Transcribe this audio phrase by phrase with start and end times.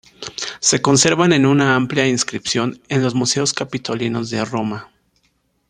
[0.61, 4.89] Se conservan en una amplia inscripción en los Museos capitolinos de Roma.